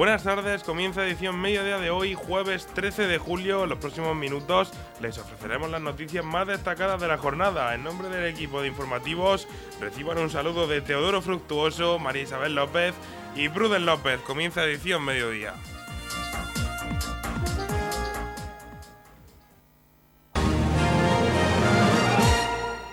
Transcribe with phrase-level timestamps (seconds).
[0.00, 3.64] Buenas tardes, comienza edición mediodía de hoy, jueves 13 de julio.
[3.64, 7.74] En los próximos minutos les ofreceremos las noticias más destacadas de la jornada.
[7.74, 9.46] En nombre del equipo de informativos,
[9.78, 12.94] reciban un saludo de Teodoro Fructuoso, María Isabel López
[13.36, 14.18] y Pruden López.
[14.22, 15.52] Comienza edición mediodía.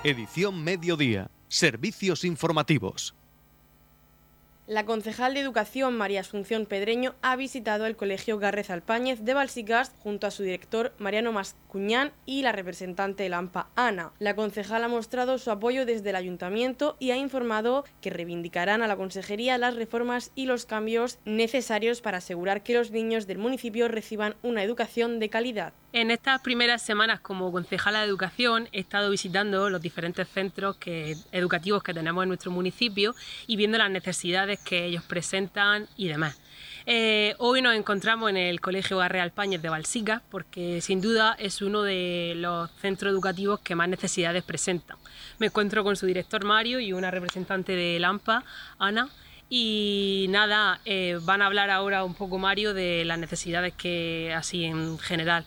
[0.03, 1.31] Edición mediodía.
[1.47, 3.15] Servicios informativos.
[4.67, 9.97] La concejal de Educación, María Asunción Pedreño, ha visitado el Colegio Garrez Alpáñez de Balsigast
[10.01, 14.11] junto a su director, Mariano Mascuñán, y la representante del AMPA, Ana.
[14.19, 18.87] La concejal ha mostrado su apoyo desde el ayuntamiento y ha informado que reivindicarán a
[18.87, 23.87] la consejería las reformas y los cambios necesarios para asegurar que los niños del municipio
[23.87, 25.71] reciban una educación de calidad.
[25.93, 30.77] En estas primeras semanas como concejala de educación he estado visitando los diferentes centros
[31.31, 33.15] educativos que tenemos en nuestro municipio
[33.47, 36.39] y viendo las necesidades que ellos presentan y demás.
[36.89, 41.61] Eh, hoy nos encontramos en el Colegio Garreal Páñez de Balsica porque sin duda es
[41.61, 44.97] uno de los centros educativos que más necesidades presentan.
[45.37, 48.43] Me encuentro con su director Mario y una representante de LAMPA,
[48.79, 49.09] Ana.
[49.49, 54.63] Y nada, eh, van a hablar ahora un poco Mario de las necesidades que así
[54.63, 55.45] en general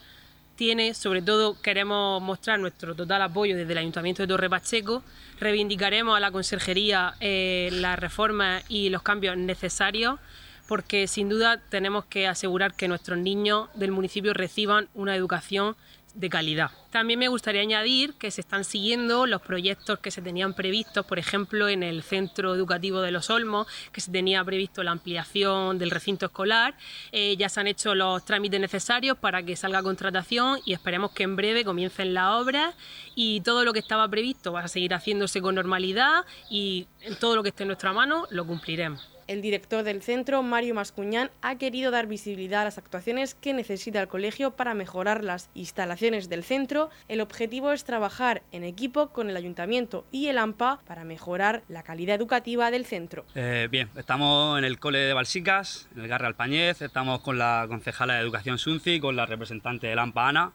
[0.61, 5.03] tiene, sobre todo queremos mostrar nuestro total apoyo desde el Ayuntamiento de Torre Pacheco,
[5.39, 10.21] reivindicaremos a la Conserjería eh, las reformas y los cambios necesarios
[10.69, 15.77] porque sin duda tenemos que asegurar que nuestros niños del municipio reciban una educación
[16.15, 16.71] de calidad.
[16.91, 21.19] También me gustaría añadir que se están siguiendo los proyectos que se tenían previstos, por
[21.19, 25.91] ejemplo, en el Centro Educativo de Los Olmos, que se tenía previsto la ampliación del
[25.91, 26.75] recinto escolar.
[27.13, 31.23] Eh, ya se han hecho los trámites necesarios para que salga contratación y esperemos que
[31.23, 32.75] en breve comiencen las obras
[33.15, 36.89] y todo lo que estaba previsto va a seguir haciéndose con normalidad y
[37.21, 39.09] todo lo que esté en nuestra mano lo cumpliremos.
[39.31, 44.01] El director del centro, Mario Mascuñán, ha querido dar visibilidad a las actuaciones que necesita
[44.01, 46.91] el colegio para mejorar las instalaciones del centro.
[47.07, 51.85] El objetivo es trabajar en equipo con el ayuntamiento y el AMPA para mejorar la
[51.85, 53.25] calidad educativa del centro.
[53.37, 57.67] Eh, bien, estamos en el cole de Balsicas, en el Garra Alpañez, estamos con la
[57.69, 60.53] concejala de Educación Sunci, con la representante del AMPA Ana.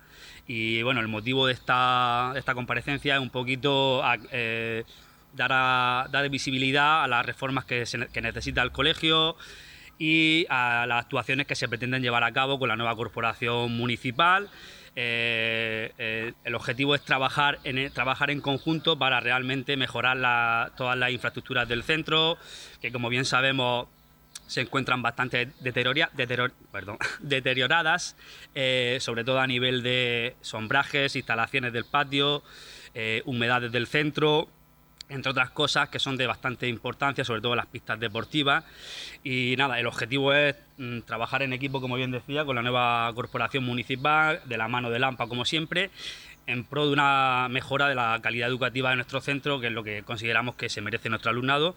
[0.47, 4.03] Y bueno, el motivo de esta, esta comparecencia es un poquito
[4.33, 4.83] eh,
[5.35, 7.85] dar, dar visibilidad a las reformas que,
[8.21, 9.35] necesita el colegio
[9.97, 14.49] y a las actuaciones que se pretenden llevar a cabo con la nueva corporación municipal.
[14.97, 21.11] Eh, eh, el objetivo es trabajar en, trabajar en conjunto para realmente mejorar todas las
[21.11, 22.37] infraestructuras del centro,
[22.81, 23.87] que como bien sabemos
[24.47, 25.49] se encuentran bastante
[27.19, 28.15] deterioradas,
[28.53, 32.43] eh, sobre todo a nivel de sombrajes, instalaciones del patio,
[33.25, 34.47] humedades del centro
[35.09, 38.63] entre otras cosas que son de bastante importancia, sobre todo las pistas deportivas.
[39.23, 43.11] Y nada, el objetivo es mm, trabajar en equipo, como bien decía, con la nueva
[43.13, 45.91] corporación municipal, de la mano de Lampa, como siempre,
[46.47, 49.83] en pro de una mejora de la calidad educativa de nuestro centro, que es lo
[49.83, 51.75] que consideramos que se merece nuestro alumnado.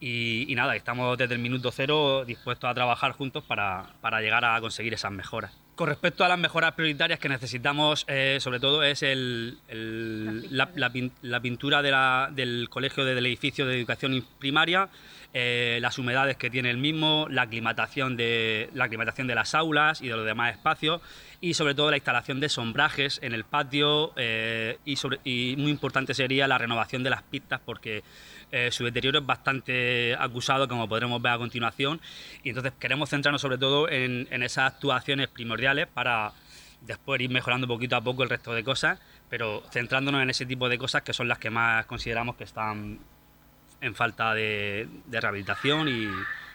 [0.00, 4.60] Y, nada, estamos desde el minuto cero dispuestos a trabajar juntos para, para llegar a
[4.60, 5.52] conseguir esas mejoras.
[5.80, 9.02] Con respecto a las mejoras prioritarias que necesitamos, eh, sobre todo, es
[9.70, 11.80] la, pintura
[12.30, 14.90] del colegio del edificio de educación primaria,
[15.32, 20.02] eh, las humedades que tiene el mismo, la aclimatación, de, la aclimatación de las aulas
[20.02, 21.00] y de los demás espacios
[21.40, 26.46] y sobre todo la instalación de sombrajes en el patio eh, y, muy importante sería
[26.46, 28.04] la renovación de las pistas porque
[28.52, 32.00] eh, su deterioro es bastante acusado, como podremos ver a continuación,
[32.42, 36.32] y entonces queremos centrarnos sobre todo en, esas actuaciones primordiales para
[36.82, 38.98] después ir mejorando poquito a poco el resto de cosas,
[39.28, 42.98] pero centrándonos en ese tipo de cosas que son las que más consideramos que están
[43.80, 45.88] en falta de, rehabilitación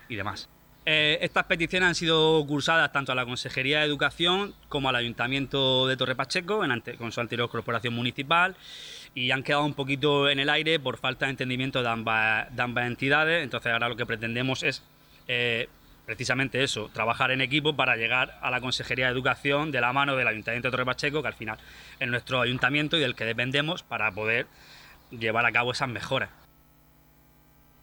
[0.09, 0.50] y, demás.
[0.88, 5.88] Eh, estas peticiones han sido cursadas tanto a la Consejería de Educación como al Ayuntamiento
[5.88, 6.62] de Torre Pacheco,
[7.00, 8.56] con su anterior corporación municipal,
[9.16, 12.48] y han quedado un poquito en el aire por falta de entendimiento de ambas,
[12.86, 13.44] entidades.
[13.44, 14.83] Entonces ahora lo que pretendemos es
[15.27, 15.69] eh,
[16.06, 20.15] precisamente eso, trabajar en equipo para llegar a la Consejería de Educación de la mano
[20.15, 21.57] del Ayuntamiento de Torre Pacheco, que al final
[22.00, 24.45] es nuestro ayuntamiento y del que dependemos para poder
[25.09, 26.30] llevar a cabo esas mejoras.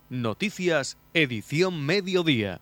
[0.08, 2.60] Noticias, edición mediodía.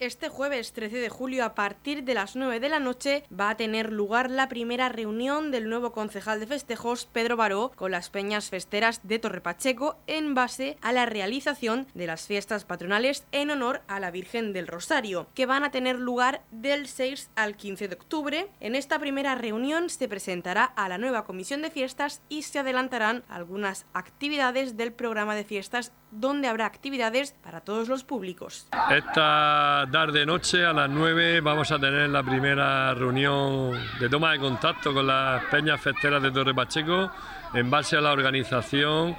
[0.00, 3.56] Este jueves 13 de julio a partir de las 9 de la noche va a
[3.58, 8.48] tener lugar la primera reunión del nuevo concejal de festejos Pedro Baró con las peñas
[8.48, 13.82] festeras de Torre Pacheco en base a la realización de las fiestas patronales en honor
[13.88, 17.94] a la Virgen del Rosario, que van a tener lugar del 6 al 15 de
[17.94, 18.48] octubre.
[18.60, 23.22] En esta primera reunión se presentará a la nueva comisión de fiestas y se adelantarán
[23.28, 28.66] algunas actividades del programa de fiestas donde habrá actividades para todos los públicos.
[28.90, 34.38] Esta tarde noche a las 9 vamos a tener la primera reunión de toma de
[34.38, 37.10] contacto con las peñas festeras de Torre Pacheco
[37.54, 39.16] en base a la organización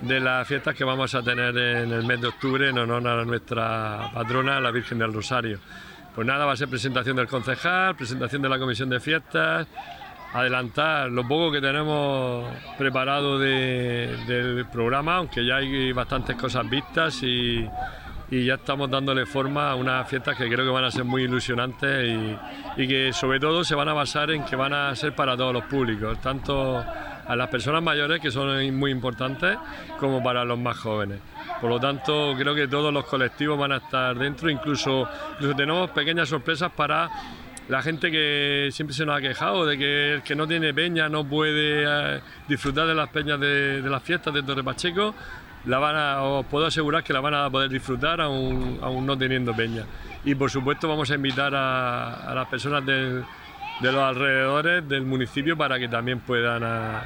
[0.00, 3.24] de las fiestas que vamos a tener en el mes de octubre en honor a
[3.24, 5.60] nuestra patrona, la Virgen del Rosario.
[6.14, 9.68] Pues nada, va a ser presentación del concejal, presentación de la comisión de fiestas,
[10.32, 12.44] adelantar lo poco que tenemos
[12.76, 17.68] preparado del programa, aunque ya hay bastantes cosas vistas y,
[18.30, 22.36] ya estamos dándole forma a unas fiestas que creo que van a ser muy ilusionantes
[22.76, 25.52] y, que sobre todo se van a basar en que van a ser para todos
[25.52, 29.58] los públicos, tanto a las personas mayores, que son muy importantes,
[29.98, 31.20] como para los más jóvenes.
[31.60, 35.08] Por lo tanto, creo que todos los colectivos van a estar dentro, incluso,
[35.56, 37.10] tenemos pequeñas sorpresas para
[37.68, 41.08] la gente que siempre se nos ha quejado de que el que no tiene peña
[41.08, 45.14] no puede eh, disfrutar de las peñas de, las fiestas de Torre Pacheco,
[45.64, 49.16] la van a, os puedo asegurar que la van a poder disfrutar aún, aún no
[49.16, 49.84] teniendo peña.
[50.24, 53.24] Y por supuesto vamos a invitar a las personas del,
[53.80, 56.62] de los alrededores del municipio para que también puedan,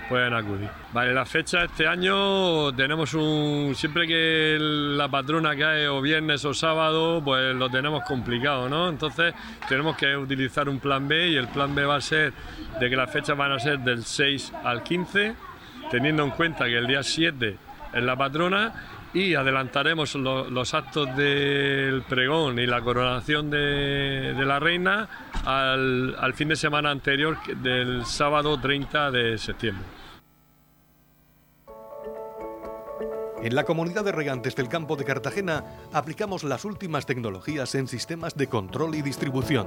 [0.08, 0.68] puedan acudir.
[0.92, 3.74] Vale, la fecha este año tenemos un.
[3.74, 8.88] Siempre que la patrona cae o viernes o sábado, pues lo tenemos complicado, ¿no?
[8.88, 9.34] Entonces
[9.68, 12.32] tenemos que utilizar un plan B y el plan B va a ser
[12.80, 15.34] de que las fechas van a ser del 6 al 15,
[15.90, 17.56] teniendo en cuenta que el día 7
[17.92, 18.72] es la patrona
[19.14, 25.08] y adelantaremos los actos del pregón y la coronación de, la reina
[25.44, 29.84] al, fin de semana anterior del sábado 30 de septiembre.
[33.42, 38.36] En la comunidad de regantes del campo de Cartagena aplicamos las últimas tecnologías en sistemas
[38.36, 39.66] de control y distribución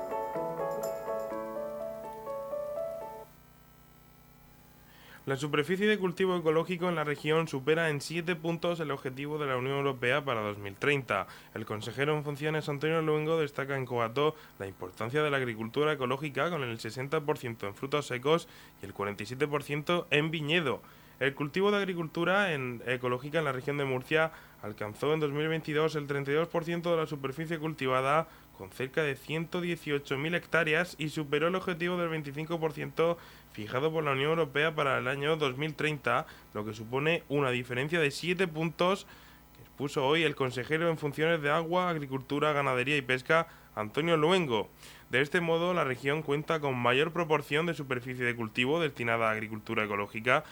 [5.27, 9.45] La superficie de cultivo ecológico en la región supera en 7 puntos el objetivo de
[9.45, 11.27] la Unión Europea para 2030.
[11.53, 16.49] El consejero en funciones Antonio Luengo destaca en Coato la importancia de la agricultura ecológica
[16.49, 18.47] con el 60% en frutos secos
[18.81, 20.81] y el 47% en viñedo.
[21.19, 22.51] El cultivo de agricultura
[22.87, 24.31] ecológica en la región de Murcia
[24.63, 28.27] alcanzó en 2022 el 32% de la superficie cultivada
[28.61, 33.17] con cerca de 118.000 hectáreas y superó el objetivo del 25%
[33.53, 38.11] fijado por la Unión Europea para el año 2030, lo que supone una diferencia de
[38.11, 39.07] 7 puntos
[39.55, 44.69] que expuso hoy el consejero en funciones de agua, agricultura, ganadería y pesca, Antonio Luengo.
[45.09, 49.31] De este modo, la región cuenta con mayor proporción de superficie de cultivo destinada a
[49.31, 50.43] agricultura ecológica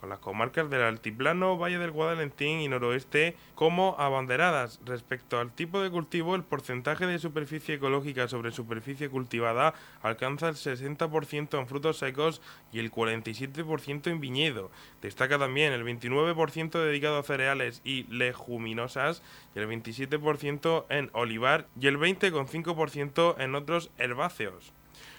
[0.00, 4.80] con las comarcas del Altiplano, Valle del Guadalentín y Noroeste como abanderadas.
[4.84, 10.54] Respecto al tipo de cultivo, el porcentaje de superficie ecológica sobre superficie cultivada alcanza el
[10.54, 12.40] 60% en frutos secos
[12.72, 14.70] y el 47% en viñedo.
[15.02, 19.22] Destaca también el 29% dedicado a cereales y leguminosas
[19.54, 24.72] y el 27% en olivar y el 20,5% en otros herbáceos.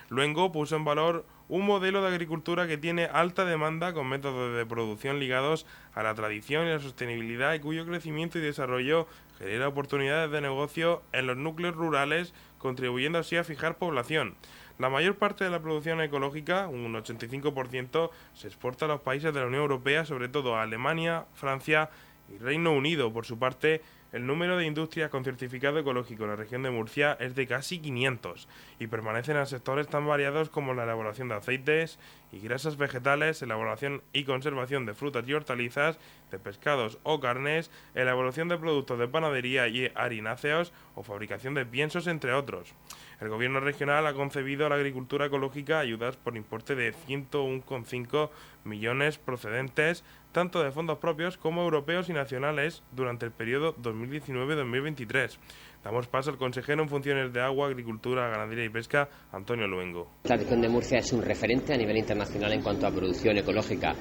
[0.10, 4.66] Luego puso en valor un modelo de agricultura que tiene alta demanda con métodos de
[4.66, 10.32] producción ligados a la tradición y la sostenibilidad y cuyo crecimiento y desarrollo genera oportunidades
[10.32, 14.36] de negocio en los núcleos rurales, contribuyendo así a fijar población.
[14.80, 19.40] La mayor parte de la producción ecológica, un 85%, se exporta a los países de
[19.40, 21.90] la Unión Europea, sobre todo a Alemania, Francia
[22.34, 23.12] y Reino Unido.
[23.12, 27.16] Por su parte, el número de industrias con certificado ecológico en la región de Murcia
[27.20, 28.48] es de casi 500
[28.80, 32.00] y permanecen en sectores tan variados como la elaboración de aceites
[32.32, 36.00] y grasas vegetales, elaboración y conservación de frutas y hortalizas,
[36.32, 42.08] de pescados o carnes, elaboración de productos de panadería y harináceos o fabricación de piensos,
[42.08, 42.74] entre otros.
[43.20, 48.30] El gobierno regional ha concebido a la agricultura ecológica ayudas por importe de 101,5
[48.64, 55.38] millones procedentes tanto de fondos propios como europeos y nacionales durante el periodo 2019-2023.
[55.84, 60.10] Damos paso al consejero en funciones de agua, agricultura, ganadería y pesca, Antonio Luengo.
[60.26, 63.96] La región de Murcia es un referente a nivel internacional en cuanto a producción ecológica.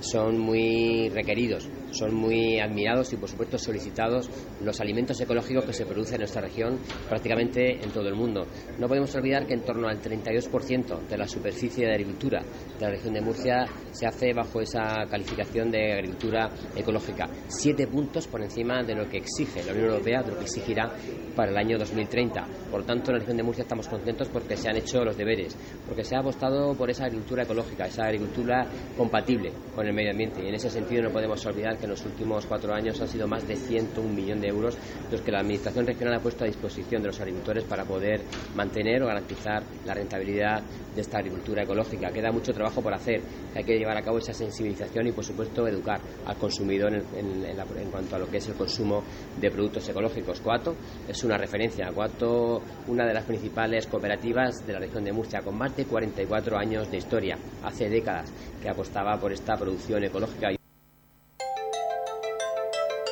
[0.00, 4.30] Son muy requeridos, son muy admirados y por supuesto solicitados
[4.62, 8.46] los alimentos ecológicos que se producen en nuestra región prácticamente en todo el mundo.
[8.78, 12.42] No podemos olvidar que en torno al 32% de la superficie de agricultura
[12.78, 17.28] de la región de Murcia se hace bajo esa calificación de agricultura ecológica.
[17.48, 20.92] Siete puntos por encima de lo que exige la Unión Europea, de lo que exigirá
[21.34, 22.46] para el año 2030.
[22.70, 25.56] Por tanto, en la región de Murcia estamos contentos porque se han hecho los deberes,
[25.86, 28.66] porque se ha apostado por esa agricultura ecológica, esa agricultura
[28.96, 30.42] compatible con el medio ambiente.
[30.44, 33.26] Y en ese sentido no podemos olvidar que en los últimos cuatro años han sido
[33.26, 34.78] más de 101 millones de euros
[35.10, 38.20] los que la Administración regional ha puesto a disposición de los agricultores para poder
[38.54, 40.62] mantener o garantizar la rentabilidad
[40.94, 42.10] de esta agricultura ecológica.
[42.10, 43.20] Queda mucho trabajo por hacer,
[43.54, 47.90] hay que llevar a cabo esa sensibilización y, por supuesto, educar al consumidor en, en
[47.90, 49.02] cuanto a lo que es el consumo
[49.40, 50.40] de productos ecológicos.
[50.40, 50.74] Coato
[51.08, 51.90] es una referencia.
[51.92, 56.56] Coato, una de las principales cooperativas de la región de Murcia, con más de 44
[56.56, 58.30] años de historia, hace décadas
[58.60, 60.50] que apostaba por esta producción ecológica.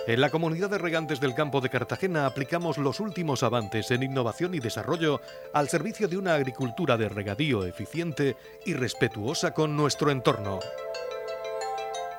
[0.04, 4.52] En la comunidad de regantes del campo de Cartagena aplicamos los últimos avances en innovación
[4.52, 5.21] y desarrollo
[5.54, 10.59] al servicio de una agricultura de regadío eficiente y respetuosa con nuestro entorno.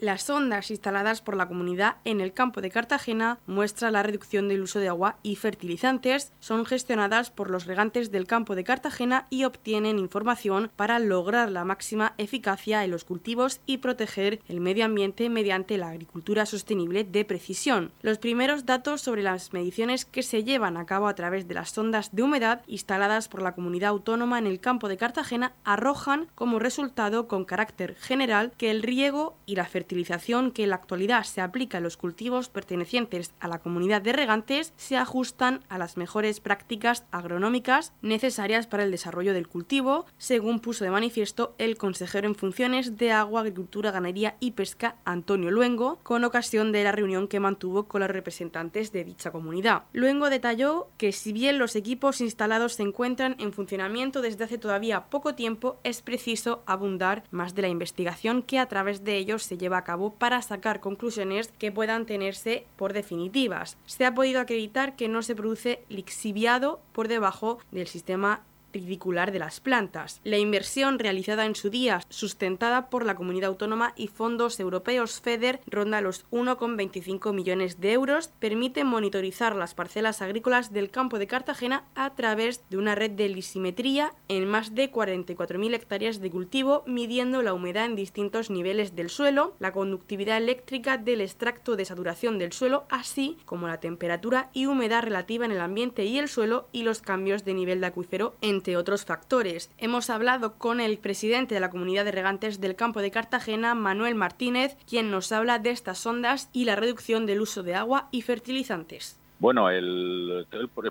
[0.00, 4.62] Las sondas instaladas por la comunidad en el campo de Cartagena muestran la reducción del
[4.62, 6.32] uso de agua y fertilizantes.
[6.38, 11.64] Son gestionadas por los regantes del campo de Cartagena y obtienen información para lograr la
[11.64, 17.24] máxima eficacia en los cultivos y proteger el medio ambiente mediante la agricultura sostenible de
[17.24, 17.90] precisión.
[18.00, 21.70] Los primeros datos sobre las mediciones que se llevan a cabo a través de las
[21.70, 26.60] sondas de humedad instaladas por la comunidad autónoma en el campo de Cartagena arrojan como
[26.60, 31.24] resultado con carácter general que el riego y la fertilización fertilización que en la actualidad
[31.24, 35.96] se aplica a los cultivos pertenecientes a la comunidad de regantes se ajustan a las
[35.96, 42.28] mejores prácticas agronómicas necesarias para el desarrollo del cultivo, según puso de manifiesto el consejero
[42.28, 47.26] en funciones de Agua, Agricultura, Ganadería y Pesca, Antonio Luengo, con ocasión de la reunión
[47.26, 49.84] que mantuvo con los representantes de dicha comunidad.
[49.94, 55.06] Luengo detalló que si bien los equipos instalados se encuentran en funcionamiento desde hace todavía
[55.06, 59.56] poco tiempo, es preciso abundar más de la investigación que a través de ellos se
[59.56, 63.76] lleva a cabo para sacar conclusiones que puedan tenerse por definitivas.
[63.86, 69.38] Se ha podido acreditar que no se produce lixiviado por debajo del sistema ridicular de
[69.38, 70.20] las plantas.
[70.24, 75.60] La inversión realizada en su día, sustentada por la comunidad autónoma y fondos europeos FEDER,
[75.66, 81.84] ronda los 1,25 millones de euros, permite monitorizar las parcelas agrícolas del campo de Cartagena
[81.94, 87.42] a través de una red de lisimetría en más de 44.000 hectáreas de cultivo, midiendo
[87.42, 92.52] la humedad en distintos niveles del suelo, la conductividad eléctrica del extracto de saturación del
[92.52, 96.82] suelo, así como la temperatura y humedad relativa en el ambiente y el suelo y
[96.82, 99.70] los cambios de nivel de acuífero en entre otros factores.
[99.78, 104.16] Hemos hablado con el presidente de la comunidad de regantes del campo de Cartagena, Manuel
[104.16, 108.22] Martínez, quien nos habla de estas ondas y la reducción del uso de agua y
[108.22, 109.16] fertilizantes.
[109.38, 110.44] Bueno, el,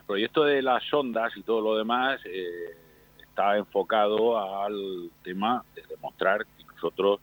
[0.05, 2.77] proyecto de las sondas y todo lo demás eh,
[3.21, 7.19] está enfocado al tema de demostrar que nosotros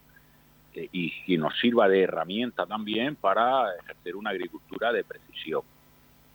[0.75, 5.63] y que nos sirva de herramienta también para ejercer una agricultura de precisión.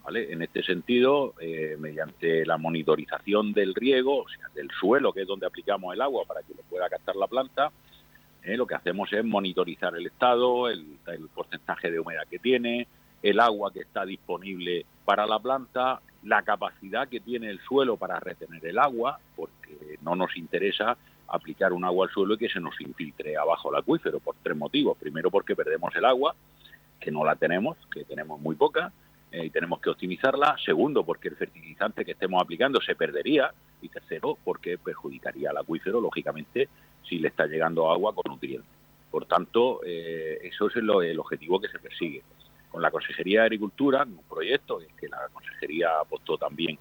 [0.09, 5.26] En este sentido, eh, mediante la monitorización del riego, o sea, del suelo, que es
[5.26, 7.71] donde aplicamos el agua para que lo pueda captar la planta,
[8.42, 10.99] eh, lo que hacemos es monitorizar el estado, el,
[11.35, 12.88] porcentaje de humedad que tiene,
[13.23, 18.19] el agua que está disponible para la planta, la capacidad que tiene el suelo para
[18.19, 20.97] retener el agua, porque no nos interesa
[21.28, 24.57] aplicar un agua al suelo y que se nos infiltre abajo el acuífero por tres
[24.57, 24.97] motivos.
[24.99, 26.35] Primero, porque perdemos el agua,
[26.99, 28.92] que no la tenemos, que tenemos muy poca
[29.32, 30.56] eh, y tenemos que optimizarla.
[30.64, 33.52] Segundo, porque el fertilizante que estemos aplicando se perdería.
[33.82, 36.68] Y tercero, porque perjudicaría al acuífero, lógicamente,
[37.08, 38.68] si le está llegando agua con nutrientes.
[39.10, 42.22] Por tanto, eh, eso es el, objetivo que se persigue.
[42.70, 46.78] Con la Consejería de Agricultura, un proyecto que la Consejería apostó también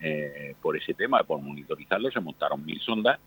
[0.00, 3.18] eh, por ese tema, por monitorizarlo, se montaron mil sondas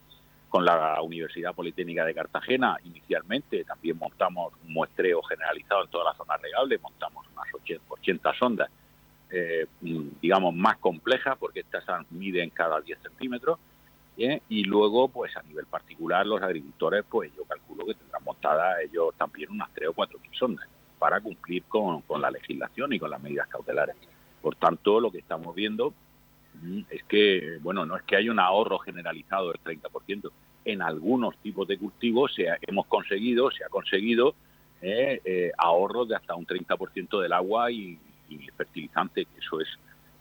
[0.56, 6.14] con la Universidad Politécnica de Cartagena, inicialmente también montamos un muestreo generalizado en toda la
[6.14, 7.46] zona regable, montamos unas
[7.90, 8.70] 80 sondas,
[9.32, 13.60] eh, digamos, más complejas, porque estas miden cada 10 centímetros,
[14.18, 14.40] ¿eh?
[14.48, 19.14] y luego, pues a nivel particular, los agricultores, pues yo calculo que tendrán montadas ellos
[19.18, 23.10] también unas 3 o 4 mil sondas para cumplir con, con la legislación y con
[23.10, 23.98] las medidas cautelares.
[24.42, 25.94] Por tanto, lo que estamos viendo
[26.90, 30.32] es que, bueno, no es que haya un ahorro generalizado del 30%,
[30.66, 34.36] en algunos tipos de cultivos se hemos conseguido, se ha conseguido
[34.82, 37.98] eh, eh, ahorros de hasta un 30% del agua y,
[38.30, 39.68] y fertilizante, que eso es,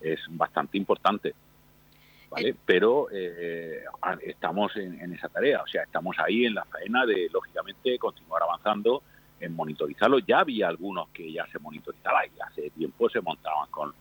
[0.01, 1.35] es bastante importante.
[2.31, 2.55] ¿vale?
[2.67, 3.85] Pero eh,
[4.23, 8.43] estamos en, en, esa tarea, o sea, estamos ahí en la faena de, lógicamente, continuar
[8.43, 9.03] avanzando
[9.41, 10.19] en monitorizarlo.
[10.19, 13.95] Ya había algunos que ya se monitorizaban y hace tiempo se montaban con,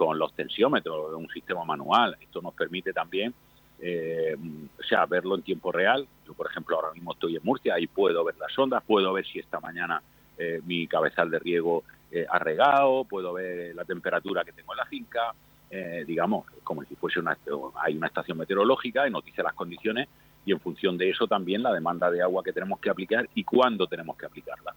[0.00, 2.16] con los tensiómetros un sistema manual.
[2.22, 3.34] Esto nos permite también,
[3.82, 6.08] eh, o sea, verlo en tiempo real.
[6.26, 9.26] Yo, por ejemplo, ahora mismo estoy en Murcia y puedo ver las ondas, puedo ver
[9.26, 10.02] si esta mañana
[10.38, 14.78] eh, mi cabezal de riego eh, ha regado, puedo ver la temperatura que tengo en
[14.78, 15.34] la finca,
[15.68, 17.36] eh, digamos, como si fuese una,
[17.74, 20.08] hay una estación meteorológica y nos dice las condiciones
[20.46, 23.44] y en función de eso también la demanda de agua que tenemos que aplicar y
[23.44, 24.74] cuándo tenemos que aplicarla.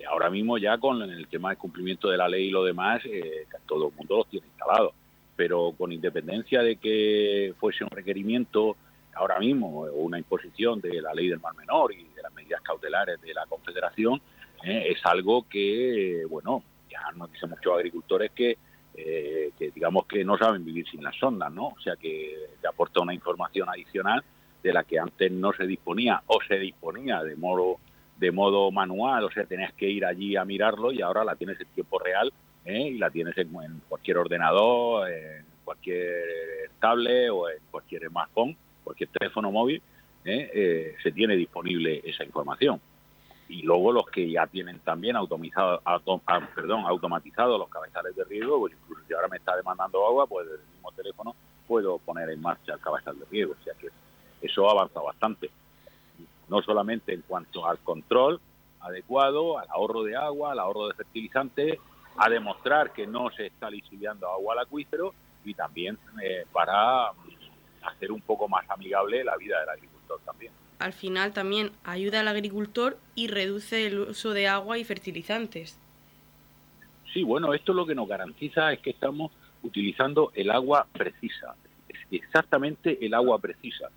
[0.00, 3.02] Eh, ahora mismo ya con el tema del cumplimiento de la ley y lo demás,
[3.04, 4.92] eh, todo el mundo los tiene instalado,
[5.36, 8.76] pero con independencia de que fuese un requerimiento
[9.14, 12.62] ahora mismo o una imposición de la ley del Mar Menor y de las medidas
[12.62, 14.20] cautelares de la Confederación,
[14.64, 18.56] eh, es algo que, bueno, ya nos dicen muchos agricultores que,
[18.94, 21.68] eh, que digamos que no saben vivir sin las sondas, ¿no?
[21.68, 24.22] O sea que te aporta una información adicional
[24.62, 27.78] de la que antes no se disponía o se disponía de modo
[28.20, 31.58] de modo manual, o sea, tenías que ir allí a mirarlo y ahora la tienes
[31.58, 32.30] en tiempo real
[32.66, 32.88] ¿eh?
[32.88, 33.50] y la tienes en,
[33.88, 39.82] cualquier ordenador, en cualquier tablet o en cualquier smartphone, cualquier teléfono móvil,
[40.26, 40.50] ¿eh?
[40.52, 42.78] Eh, se tiene disponible esa información.
[43.48, 46.20] Y luego los que ya tienen también automatizado, autom,
[46.54, 50.46] perdón, automatizado los cabezales de riego, pues incluso si ahora me está demandando agua, pues
[50.46, 51.34] desde el mismo teléfono
[51.66, 53.56] puedo poner en marcha el cabezal de riego.
[53.58, 53.88] O sea que
[54.42, 55.50] eso ha avanzado bastante.
[56.50, 58.40] No solamente en cuanto al control
[58.80, 61.78] adecuado, al ahorro de agua, al ahorro de fertilizantes,
[62.16, 65.14] a demostrar que no se está lisiviando agua al acuífero
[65.44, 67.10] y también eh, para
[67.82, 70.52] hacer un poco más amigable la vida del agricultor también.
[70.80, 75.78] Al final también ayuda al agricultor y reduce el uso de agua y fertilizantes.
[77.12, 79.30] Sí, bueno, esto lo que nos garantiza es que estamos
[79.62, 81.54] utilizando el agua precisa,
[82.10, 83.88] exactamente el agua precisa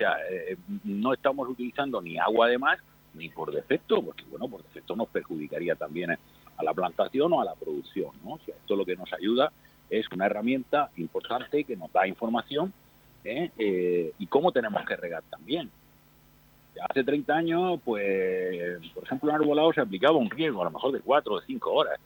[0.00, 2.78] sea, eh, no estamos utilizando ni agua de más
[3.14, 7.44] ni por defecto, porque bueno, por defecto nos perjudicaría también a la plantación o a
[7.44, 8.34] la producción, ¿no?
[8.34, 9.52] O sea, esto lo que nos ayuda
[9.88, 12.72] es una herramienta importante que nos da información
[13.24, 13.50] ¿eh?
[13.58, 15.70] Eh, y cómo tenemos que regar también.
[16.88, 20.92] Hace 30 años, pues, por ejemplo, en arbolado se aplicaba un riego a lo mejor
[20.92, 21.98] de 4 o 5 horas.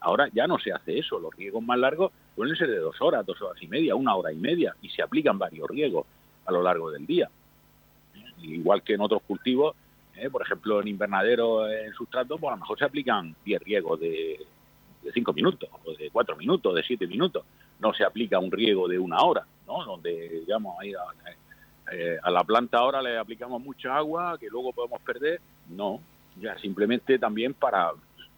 [0.00, 3.24] Ahora ya no se hace eso, los riegos más largos pueden ser de 2 horas,
[3.24, 6.06] 2 horas y media, una hora y media, y se aplican varios riegos
[6.46, 7.28] a lo largo del día.
[8.42, 9.76] Igual que en otros cultivos,
[10.16, 14.00] eh, por ejemplo, en invernadero, en sustrato, pues a lo mejor se aplican 10 riegos
[14.00, 14.40] de,
[15.02, 17.44] de 5 minutos, o de 4 minutos, de 7 minutos.
[17.78, 19.84] No se aplica un riego de una hora, ¿no?
[19.84, 21.04] Donde, digamos, ahí a,
[21.92, 25.40] eh, a la planta ahora le aplicamos mucha agua que luego podemos perder.
[25.68, 26.00] No,
[26.36, 27.92] ya simplemente también para,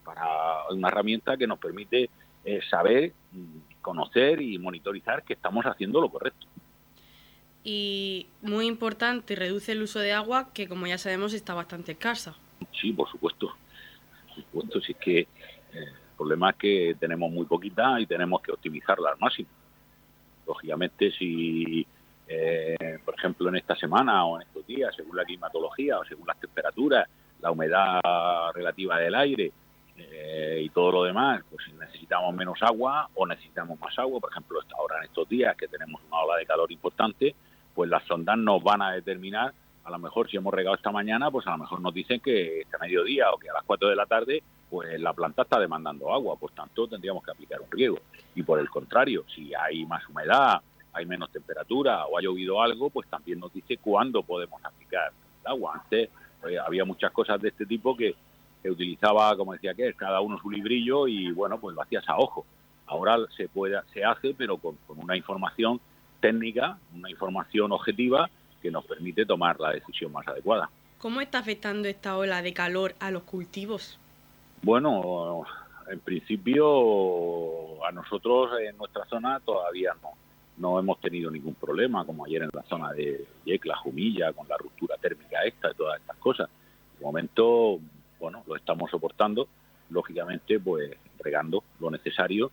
[0.04, 2.10] para una herramienta que nos permite
[2.44, 3.12] eh, saber,
[3.80, 6.46] conocer y monitorizar que estamos haciendo lo correcto
[7.64, 12.34] y muy importante, reduce el uso de agua que como ya sabemos está bastante escasa.
[12.80, 13.54] Sí, por supuesto.
[14.28, 15.26] Por supuesto, si es que eh,
[15.74, 19.48] el problema es que tenemos muy poquita y tenemos que optimizarla al máximo.
[20.46, 21.86] Lógicamente, si,
[22.26, 26.26] eh, por ejemplo, en esta semana o en estos días, según la climatología o según
[26.26, 27.08] las temperaturas,
[27.40, 28.00] la humedad
[28.54, 29.52] relativa del aire
[29.96, 34.30] eh, y todo lo demás, pues si necesitamos menos agua o necesitamos más agua, por
[34.30, 37.34] ejemplo, ahora en estos días que tenemos una ola de calor importante,
[37.74, 39.52] pues las sondas nos van a determinar,
[39.84, 42.60] a lo mejor si hemos regado esta mañana, pues a lo mejor nos dicen que
[42.60, 46.12] este mediodía o que a las 4 de la tarde, pues la planta está demandando
[46.12, 47.98] agua, por tanto tendríamos que aplicar un riego.
[48.34, 52.90] Y por el contrario, si hay más humedad, hay menos temperatura o ha llovido algo,
[52.90, 55.80] pues también nos dice cuándo podemos aplicar el agua.
[55.82, 58.14] Antes pues, había muchas cosas de este tipo que
[58.62, 62.16] se utilizaba, como decía que cada uno su librillo y bueno, pues lo hacías a
[62.18, 62.46] ojo.
[62.86, 65.80] Ahora se puede, se hace, pero con, con una información
[66.22, 68.30] técnica, una información objetiva
[68.62, 70.70] que nos permite tomar la decisión más adecuada.
[70.98, 73.98] ¿Cómo está afectando esta ola de calor a los cultivos?
[74.62, 75.44] Bueno,
[75.90, 80.10] en principio a nosotros en nuestra zona todavía no,
[80.58, 84.56] no hemos tenido ningún problema, como ayer en la zona de Yecla, Jumilla, con la
[84.56, 86.48] ruptura térmica esta y todas estas cosas.
[86.98, 87.80] De momento,
[88.20, 89.48] bueno, lo estamos soportando,
[89.90, 92.52] lógicamente, pues regando lo necesario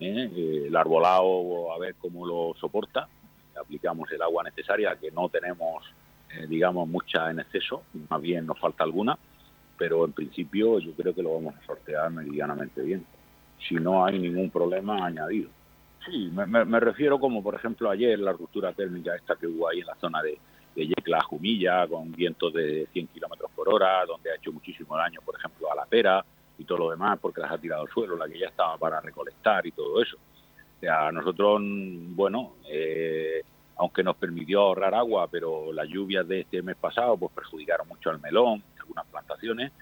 [0.00, 0.66] ¿eh?
[0.66, 3.08] el arbolado a ver cómo lo soporta,
[3.60, 5.84] aplicamos el agua necesaria, que no tenemos,
[6.34, 9.18] eh, digamos, mucha en exceso, más bien nos falta alguna,
[9.76, 13.04] pero en principio yo creo que lo vamos a sortear medianamente bien,
[13.68, 15.50] si no hay ningún problema añadido.
[16.04, 19.68] Sí, me, me, me refiero como por ejemplo ayer la ruptura térmica esta que hubo
[19.68, 20.38] ahí en la zona de,
[20.74, 25.20] de Yecla Jumilla con vientos de 100 kilómetros por hora, donde ha hecho muchísimo daño,
[25.24, 26.24] por ejemplo, a la pera
[26.58, 29.00] y todo lo demás, porque las ha tirado al suelo, la que ya estaba para
[29.00, 30.16] recolectar y todo eso.
[30.16, 33.42] O sea, nosotros, bueno, eh,
[33.76, 38.10] aunque nos permitió ahorrar agua, pero las lluvias de este mes pasado pues perjudicaron mucho
[38.10, 39.72] al melón, algunas plantaciones,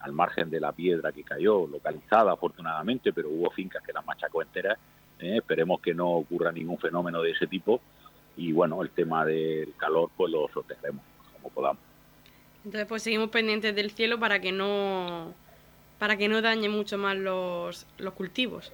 [0.00, 4.42] al margen de la piedra que cayó, localizada afortunadamente, pero hubo fincas que las machacó
[4.42, 4.78] enteras.
[5.20, 5.38] ¿eh?
[5.38, 7.80] esperemos que no ocurra ningún fenómeno de ese tipo
[8.36, 11.02] y bueno, el tema del calor pues lo sostenemos
[11.34, 11.82] como podamos.
[12.64, 15.32] Entonces pues seguimos pendientes del cielo para que no
[15.98, 18.72] para que no dañe mucho más los, los cultivos.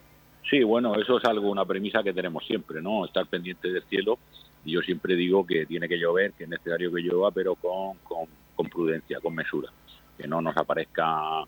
[0.49, 3.05] Sí, bueno, eso es algo, una premisa que tenemos siempre, ¿no?
[3.05, 4.19] Estar pendiente del cielo.
[4.65, 7.99] Y yo siempre digo que tiene que llover, que es necesario que llueva, pero con,
[7.99, 9.71] con, con prudencia, con mesura.
[10.19, 11.45] Que no nos aparezca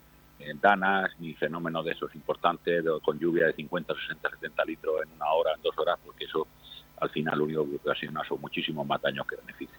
[0.60, 5.30] danas ni fenómenos de esos importantes con lluvia de 50, 60, 70 litros en una
[5.32, 6.46] hora, en dos horas, porque eso
[6.98, 9.78] al final lo único que ocasiona son muchísimos más daños que beneficios.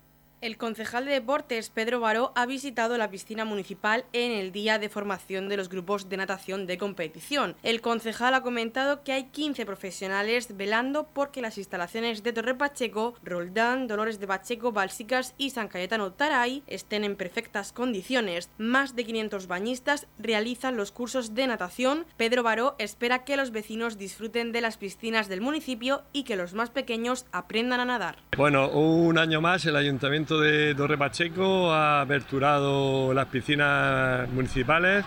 [0.41, 4.89] El concejal de deportes Pedro Baró ha visitado la piscina municipal en el día de
[4.89, 7.55] formación de los grupos de natación de competición.
[7.61, 13.13] El concejal ha comentado que hay 15 profesionales velando porque las instalaciones de Torre Pacheco,
[13.23, 18.49] Roldán, Dolores de Pacheco, Balsicas y San Cayetano Taray estén en perfectas condiciones.
[18.57, 22.07] Más de 500 bañistas realizan los cursos de natación.
[22.17, 26.55] Pedro Baró espera que los vecinos disfruten de las piscinas del municipio y que los
[26.55, 28.17] más pequeños aprendan a nadar.
[28.35, 35.05] Bueno, un año más el ayuntamiento de Torre Pacheco ha aperturado las piscinas municipales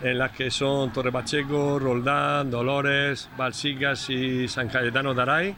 [0.00, 5.54] en las que son Torre Pacheco, Roldán, Dolores, Balsicas y San Cayetano Daray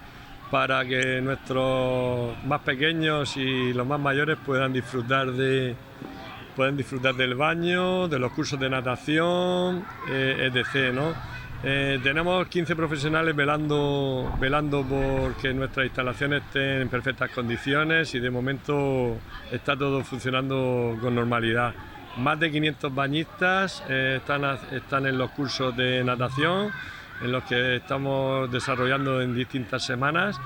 [0.50, 5.74] para que nuestros más pequeños y los más mayores puedan disfrutar de
[6.54, 10.92] pueden disfrutar del baño, de los cursos de natación, eh, etc.
[10.92, 11.14] ¿no?
[11.64, 18.18] Eh, tenemos 15 profesionales velando, velando por que nuestras instalaciones estén en perfectas condiciones y
[18.18, 19.16] de momento
[19.52, 21.72] está todo funcionando con normalidad.
[22.16, 26.72] Más de 500 bañistas eh, están, están en los cursos de natación,
[27.22, 30.40] en los que estamos desarrollando en distintas semanas.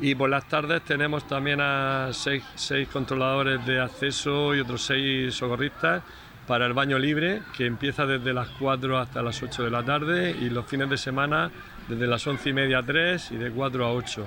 [0.00, 5.34] Y por las tardes tenemos también a seis, seis controladores de acceso y otros seis
[5.34, 6.02] socorristas
[6.46, 10.30] para el baño libre, que empieza desde las 4 hasta las 8 de la tarde
[10.30, 11.50] y los fines de semana
[11.88, 14.26] desde las 11 y media a 3 y de 4 a 8.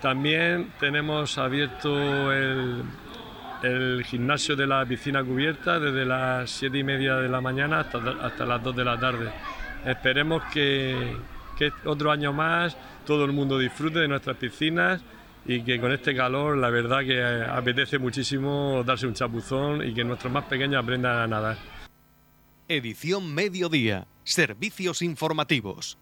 [0.00, 2.82] También tenemos abierto el,
[3.62, 7.98] el gimnasio de la piscina cubierta desde las 7 y media de la mañana hasta,
[8.22, 9.30] hasta las 2 de la tarde.
[9.84, 11.16] Esperemos que,
[11.58, 12.76] que otro año más
[13.06, 15.02] todo el mundo disfrute de nuestras piscinas
[15.46, 20.04] y que con este calor la verdad que apetece muchísimo darse un chapuzón y que
[20.04, 21.56] nuestros más pequeños aprendan a nadar.
[22.68, 24.06] Edición Mediodía.
[24.24, 25.98] Servicios informativos.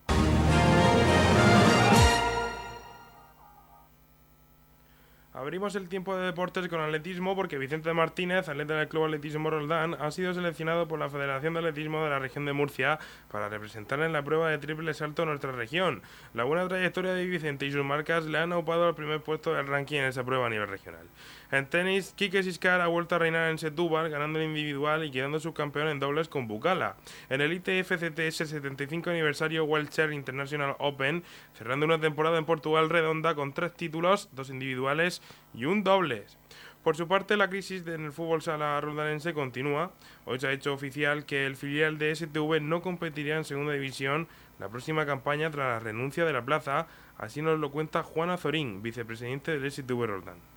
[5.42, 9.96] Abrimos el tiempo de deportes con atletismo porque Vicente Martínez, atleta del Club Atletismo Roldán,
[9.98, 13.98] ha sido seleccionado por la Federación de Atletismo de la región de Murcia para representar
[14.02, 16.00] en la prueba de triple salto nuestra región.
[16.33, 19.66] La buena trayectoria de Vicente y sus marcas le han aupado al primer puesto del
[19.66, 21.09] ranking en esa prueba a nivel regional.
[21.53, 25.38] En tenis, Kike Siskar ha vuelto a reinar en Setúbal, ganando el individual y quedando
[25.38, 26.97] subcampeón en dobles con Bucala.
[27.29, 33.53] En el ITF-CTS 75 aniversario Wheelchair International Open, cerrando una temporada en Portugal redonda con
[33.53, 35.21] tres títulos, dos individuales
[35.53, 36.38] y un dobles.
[36.83, 39.93] Por su parte, la crisis en el fútbol sala rondanense continúa.
[40.25, 44.27] Hoy se ha hecho oficial que el filial de STV no competiría en segunda división
[44.59, 46.87] la próxima campaña tras la renuncia de la plaza.
[47.19, 50.53] Así nos lo cuenta Juan Azorín, vicepresidente del STV Roldán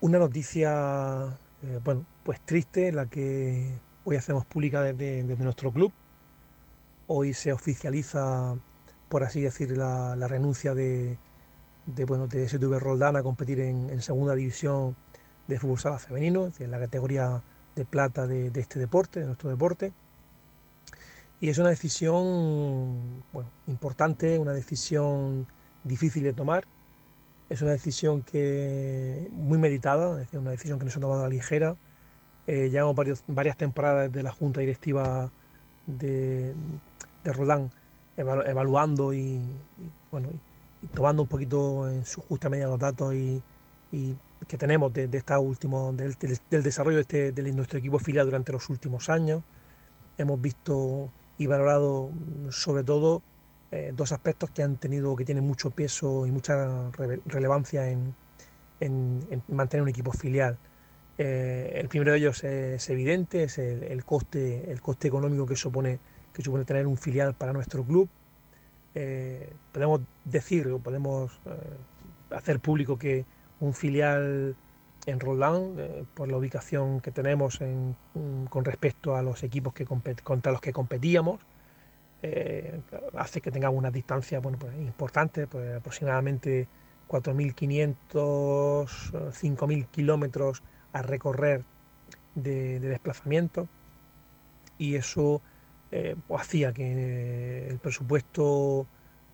[0.00, 5.92] una noticia, eh, bueno, pues triste, la que hoy hacemos pública desde, nuestro club.
[7.06, 8.56] Hoy se oficializa,
[9.08, 11.18] por así decir, la, renuncia de,
[11.86, 14.96] de, bueno, de STV Roldán a competir en, segunda división
[15.48, 17.42] de fútbol sala femenino, en la categoría
[17.74, 19.92] de plata de, de, este deporte, de nuestro deporte.
[21.40, 25.46] Y es una decisión bueno, importante, una decisión
[25.84, 26.66] difícil de tomar,
[27.50, 31.24] es una decisión que muy meditada, es una decisión que no se ha tomado a
[31.24, 31.76] la ligera.
[32.46, 35.30] Eh, llevamos varias temporadas de la Junta Directiva
[35.86, 36.54] de,
[37.24, 37.70] de
[38.16, 39.40] evaluando y,
[40.12, 40.28] bueno,
[40.82, 43.42] y, tomando un poquito en su justa medida los datos y,
[44.46, 46.16] que tenemos de, esta último, del,
[46.48, 49.42] desarrollo de, este, de nuestro equipo filial durante los últimos años.
[50.16, 52.10] Hemos visto y valorado
[52.50, 53.22] sobre todo
[53.72, 56.90] eh, dos aspectos que han tenido, que tienen mucho peso y mucha
[57.26, 58.14] relevancia en,
[59.48, 60.58] mantener un equipo filial.
[61.18, 65.98] Eh, el primero de ellos es evidente, es el, coste, el coste económico que supone,
[66.32, 68.08] que supone tener un filial para nuestro club.
[68.94, 73.24] Eh, podemos decir o podemos eh, hacer público que
[73.60, 74.56] un filial
[75.06, 75.76] en Roldán,
[76.14, 77.58] por la ubicación que tenemos
[78.50, 81.40] con respecto a los equipos que contra los que competíamos,
[83.14, 86.68] hace que tengamos una distancia bueno, pues, importante, pues, aproximadamente
[87.08, 87.94] 4.500,
[89.32, 91.64] 5.000 kilómetros a recorrer
[92.34, 93.68] de, desplazamiento
[94.78, 95.42] y eso
[95.90, 98.86] eh, pues, hacía que el presupuesto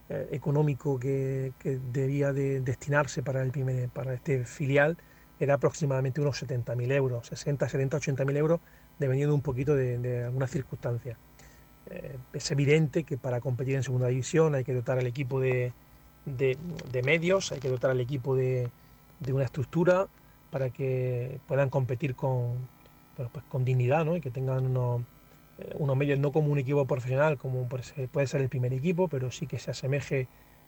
[0.09, 1.53] eh, económico que,
[1.91, 4.97] debía de destinarse para, el primer, para este filial
[5.39, 8.59] era aproximadamente unos 70.000 euros, 60, 70, 80.000 euros,
[8.97, 11.17] dependiendo un poquito de, de algunas circunstancias.
[11.89, 15.71] Eh, es evidente que para competir en segunda división hay que dotar al equipo de,
[16.25, 18.69] de medios, hay que dotar al equipo de,
[19.31, 20.07] una estructura,
[20.51, 22.55] para que puedan competir con,
[23.15, 24.15] pues con dignidad ¿no?
[24.15, 25.01] y que tengan unos,
[25.59, 29.31] eh, unos, medios no como un equipo profesional, como puede ser el primer equipo, pero
[29.31, 30.27] sí que se asemeje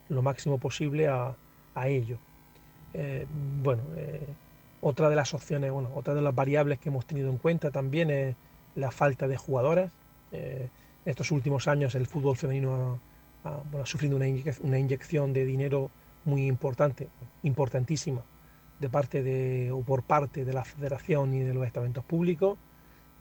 [0.10, 1.36] lo máximo posible a,
[1.86, 2.18] ello.
[2.94, 3.26] Eh,
[3.64, 3.84] bueno,
[4.82, 8.10] otra de las opciones, bueno, otra de las variables que hemos tenido en cuenta también
[8.10, 8.36] es
[8.76, 9.92] la falta de jugadoras.
[11.10, 13.00] Estos últimos años el fútbol femenino
[13.44, 15.90] ha, sufrido una, inyección de dinero
[16.26, 17.08] muy importante,
[17.44, 18.22] importantísima,
[18.80, 22.58] de parte de, o por parte de la federación y de los estamentos públicos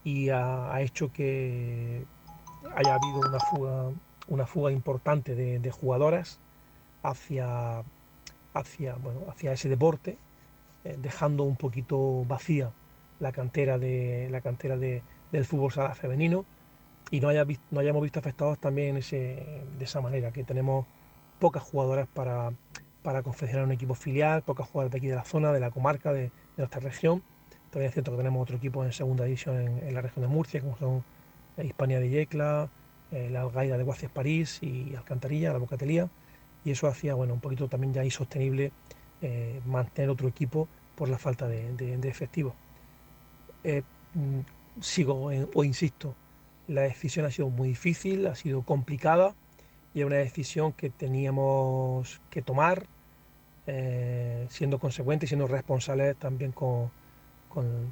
[0.05, 2.05] y ha, hecho que
[2.77, 3.91] haya habido una fuga,
[4.29, 6.39] una fuga importante de, jugadoras
[7.03, 7.83] hacia,
[8.55, 10.19] hacia, bueno, hacia ese deporte,
[10.85, 12.71] eh, dejando un poquito vacía
[13.19, 16.45] la cantera, de, la cantera de, del fútbol sala femenino
[17.11, 20.87] y no, haya, no hayamos visto afectados también ese, de esa manera, que tenemos
[21.39, 22.53] pocas jugadoras para,
[23.03, 26.13] para confeccionar un equipo filial, pocas jugadoras de aquí de la zona, de la comarca,
[26.13, 27.23] de, nuestra región.
[27.71, 30.61] También es cierto que tenemos otro equipo en segunda división en, la región de Murcia,
[30.61, 31.05] como son
[31.57, 32.69] Hispania de Yecla,
[33.13, 36.09] eh, la Algaida de Guacias París y Alcantarilla, la Bocatelía.
[36.65, 38.73] Y eso hacía bueno, un poquito también ya insostenible
[39.23, 42.55] eh, mantener otro equipo por la falta de, de, efectivos.
[43.63, 43.83] Eh,
[44.15, 46.15] mm, sigo o insisto,
[46.69, 49.35] la decisión ha sido muy difícil, ha sido complicada
[49.95, 52.87] y es una decisión que teníamos que tomar
[53.67, 56.91] eh, siendo consecuentes y siendo responsables también con,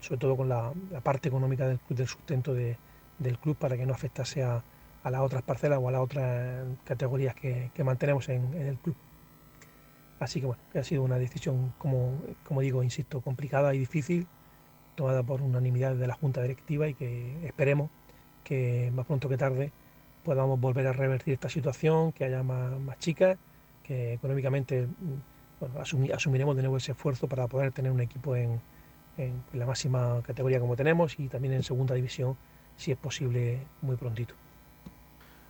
[0.01, 4.43] sobre todo con la, parte económica del, del sustento del club para que no afectase
[4.43, 4.63] a,
[5.05, 8.97] las otras parcelas o a las otras categorías que, mantenemos en, el club.
[10.19, 14.27] Así que bueno, ha sido una decisión, como, como digo, insisto, complicada y difícil,
[14.97, 17.91] tomada por unanimidad de la Junta Directiva y que esperemos
[18.47, 19.73] que más pronto que tarde
[20.25, 23.37] podamos volver a revertir esta situación, que haya más, chicas,
[23.83, 28.61] que económicamente mm, asumiremos de nuevo ese esfuerzo para poder tener un equipo en,
[29.55, 32.37] la máxima categoría como tenemos y también en segunda división,
[32.77, 34.35] si es posible, muy prontito.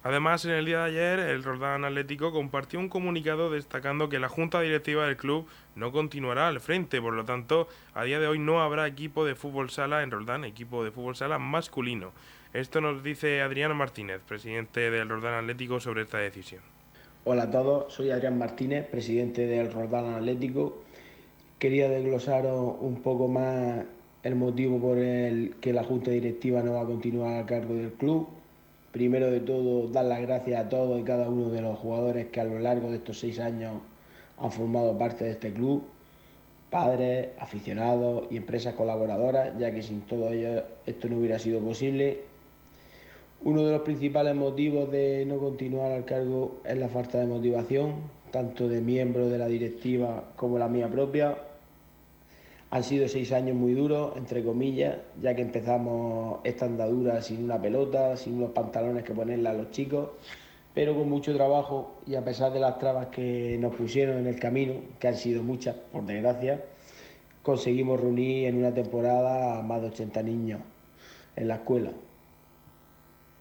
[0.07, 4.29] Además, en el día de ayer, el Roldán Atlético compartió un comunicado destacando que la
[4.29, 8.39] junta directiva del club no continuará al frente, por lo tanto, a día de hoy
[8.39, 12.13] no habrá equipo de fútbol sala en Roldán, equipo de fútbol sala masculino.
[12.53, 16.63] Esto nos dice Adriano Martínez, presidente del Roldán Atlético, sobre esta decisión.
[17.25, 20.85] Hola a todos, soy Adrián Martínez, presidente del Roldán Atlético.
[21.59, 23.85] Quería desglosar un poco más
[24.23, 27.91] el motivo por el que la Junta Directiva no va a continuar a cargo del
[27.95, 28.36] club.
[28.97, 32.41] Primero de todo, dar las gracias a todos y cada uno de los jugadores que
[32.41, 33.75] a lo largo de estos seis años
[34.39, 35.83] han formado parte de este club,
[36.71, 42.21] padres, aficionados y empresas colaboradoras, ya que sin todos ellos esto no hubiera sido posible
[43.43, 47.95] uno de los principales motivos de no continuar al cargo es la falta de motivación,
[48.31, 51.37] tanto de miembros de la directiva como la mía propia.
[52.71, 57.61] Han sido seis años muy duros, entre comillas, ya que empezamos esta andadura sin una
[57.61, 60.11] pelota, sin unos pantalones que ponerle a los chicos,
[60.75, 64.39] pero con mucho trabajo y a pesar de las trabas que nos pusieron en el
[64.39, 66.65] camino, que han sido muchas, por desgracia,
[67.43, 70.61] conseguimos reunir en una temporada a más de 80 niños
[71.37, 71.93] en la escuela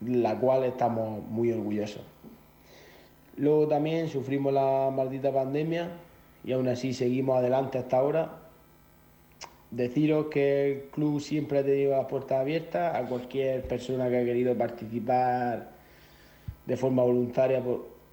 [0.01, 2.01] la cual estamos muy orgullosos.
[3.37, 5.89] Luego también sufrimos la maldita pandemia
[6.43, 8.44] y aún así seguimos adelante hasta ahora.
[9.75, 14.23] Deciros que el club siempre ha tenido las puertas abiertas a cualquier persona que ha
[14.23, 15.69] querido participar
[16.65, 17.61] de forma voluntaria,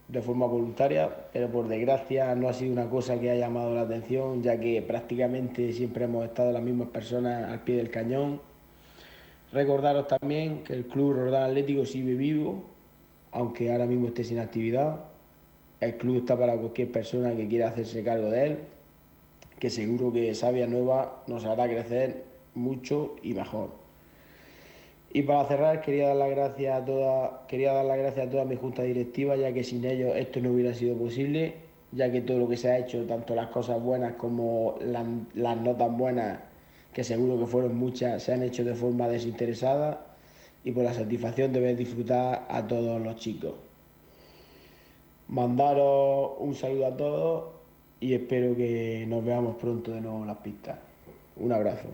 [0.08, 3.82] de forma voluntaria, pero por desgracia no ha sido una cosa que ha llamado la
[3.82, 8.40] atención, ya que prácticamente siempre hemos estado las mismas personas al pie del cañón
[9.52, 12.64] Recordaros también que el Club Rodal Atlético sigue vivo,
[13.32, 15.00] aunque ahora mismo esté sin actividad.
[15.78, 18.58] El club está para cualquier persona que quiera hacerse cargo de él,
[19.62, 22.24] que seguro que Sabia Nueva nos hará crecer
[22.56, 23.70] mucho y mejor.
[25.12, 29.52] Y para cerrar quería dar las gracias a toda, a toda mi junta directiva, ya
[29.52, 31.54] que sin ellos esto no hubiera sido posible,
[31.92, 35.56] ya que todo lo que se ha hecho, tanto las cosas buenas como las, las
[35.58, 36.40] no tan buenas,
[36.92, 40.04] que seguro que fueron muchas, se han hecho de forma desinteresada
[40.64, 43.54] y por la satisfacción de ver disfrutar a todos los chicos.
[45.28, 47.61] Mandaros un saludo a todos
[48.02, 50.78] y espero que nos veamos pronto de nuevo en las pistas.
[51.36, 51.88] Un abrazo.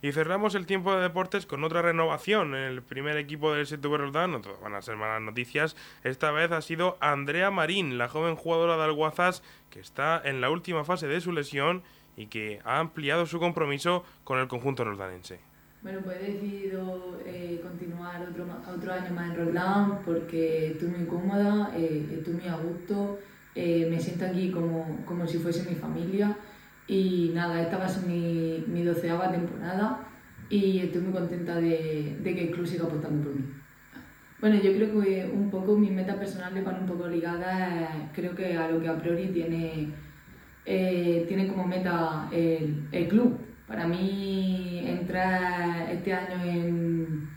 [0.00, 3.96] Y cerramos el tiempo de deportes con otra renovación en el primer equipo del STV
[3.96, 4.32] Roldán.
[4.32, 5.76] No todas van a ser malas noticias.
[6.04, 10.50] Esta vez ha sido Andrea Marín, la joven jugadora de Alguazas, que está en la
[10.50, 11.82] última fase de su lesión
[12.16, 15.40] y que ha ampliado su compromiso con el conjunto roldanense.
[15.82, 21.06] Bueno, pues he decidido eh, continuar otro, otro año más en Roldán porque estoy muy
[21.06, 23.18] cómoda, eh, estoy muy a gusto,
[23.54, 26.36] eh, me siento aquí como, como si fuese mi familia.
[26.86, 30.08] Y nada, esta va a ser mi, mi doceava temporada
[30.50, 33.44] y estoy muy contenta de, de que el club siga apostando por mí.
[34.40, 38.56] Bueno, yo creo que un poco mis metas personales van un poco ligadas, creo que
[38.56, 39.88] a lo que a priori tiene,
[40.66, 43.38] eh, tiene como meta el, el, club.
[43.68, 47.28] Para mí entrar este año en,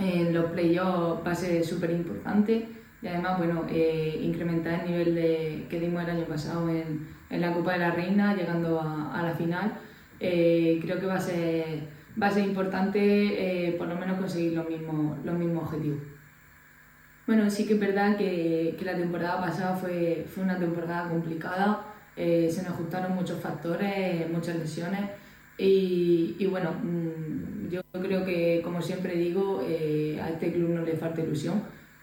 [0.00, 5.14] en los playoffs va a ser súper importante y además, bueno, eh, incrementar el nivel
[5.14, 9.22] de, que dimos el año pasado en, en la Copa de la Reina, llegando a,
[9.22, 9.72] la final.
[10.18, 11.88] Eh, creo que va a ser,
[12.22, 15.98] va a ser importante eh, por lo menos conseguir los mismos, los mismos objetivos.
[17.26, 21.86] Bueno, sí que es verdad que, que la temporada pasada fue, fue una temporada complicada,
[22.16, 25.00] se nos juntaron muchos factores, muchas lesiones
[25.56, 30.96] y, y bueno, mmm, yo creo que como siempre digo, a este club no le
[30.96, 31.62] falta ilusión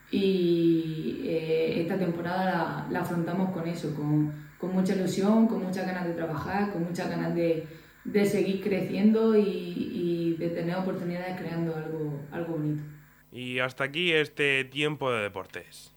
[0.10, 5.86] y eh, esta temporada la, la, afrontamos con eso, con, con, mucha ilusión, con muchas
[5.86, 7.68] ganas de trabajar, con muchas ganas de,
[8.06, 12.84] de seguir creciendo y, y, de tener oportunidades creando algo, algo bonito.
[13.32, 15.97] Y hasta aquí este tiempo de deportes.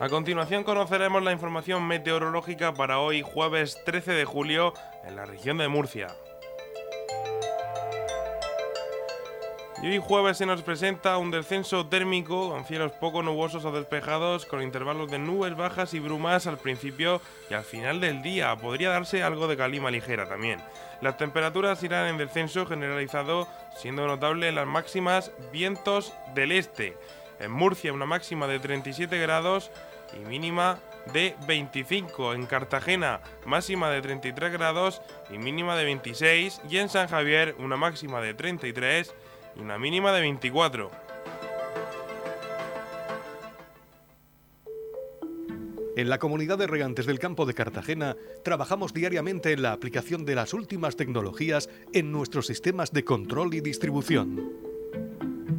[0.00, 4.72] A continuación conoceremos la información meteorológica para hoy jueves 13 de julio
[5.04, 6.06] en la región de Murcia.
[9.82, 14.46] Y hoy jueves se nos presenta un descenso térmico con cielos poco nubosos o despejados
[14.46, 18.54] con intervalos de nubes bajas y brumas al principio y al final del día.
[18.54, 20.60] Podría darse algo de calima ligera también.
[21.00, 26.96] Las temperaturas irán en descenso generalizado siendo notable las máximas vientos del este.
[27.40, 29.70] En Murcia una máxima de 37 grados
[30.14, 30.78] y mínima
[31.12, 32.34] de 25.
[32.34, 36.60] En Cartagena máxima de 33 grados y mínima de 26.
[36.68, 39.14] Y en San Javier una máxima de 33
[39.56, 40.90] y una mínima de 24.
[45.96, 50.36] En la comunidad de regantes del campo de Cartagena trabajamos diariamente en la aplicación de
[50.36, 54.67] las últimas tecnologías en nuestros sistemas de control y distribución